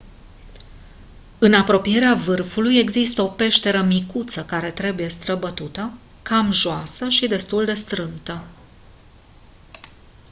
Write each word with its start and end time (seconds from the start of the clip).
în 1.39 1.53
apropierea 1.53 2.13
vârfului 2.15 2.77
există 2.79 3.21
o 3.21 3.27
peșteră 3.27 3.81
micuță 3.81 4.45
care 4.45 4.71
trebuie 4.71 5.07
străbătută 5.07 5.91
cam 6.21 6.51
joasă 6.51 7.09
și 7.09 7.27
destul 7.27 7.65
de 7.65 7.73
strâmtă 7.73 8.43